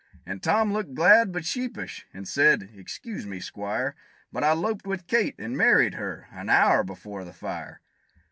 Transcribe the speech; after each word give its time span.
And 0.25 0.41
Tom 0.41 0.73
looked 0.73 0.95
glad, 0.95 1.31
but 1.31 1.45
sheepish; 1.45 2.07
and 2.11 2.27
said, 2.27 2.71
"Excuse 2.75 3.27
me, 3.27 3.39
Squire, 3.39 3.93
But 4.31 4.43
I 4.43 4.53
'loped 4.53 4.87
with 4.87 5.05
Kate, 5.05 5.35
and 5.37 5.55
married 5.55 5.93
her 5.93 6.27
an 6.31 6.49
hour 6.49 6.83
before 6.83 7.23
the 7.23 7.33
fire." 7.33 7.81